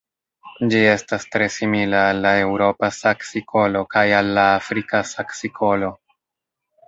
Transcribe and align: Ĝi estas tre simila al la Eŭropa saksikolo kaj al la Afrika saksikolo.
Ĝi 0.69 0.79
estas 0.91 1.25
tre 1.33 1.49
simila 1.55 1.99
al 2.13 2.21
la 2.23 2.31
Eŭropa 2.45 2.89
saksikolo 2.99 3.83
kaj 3.93 4.05
al 4.21 4.33
la 4.39 4.45
Afrika 4.57 5.03
saksikolo. 5.11 5.91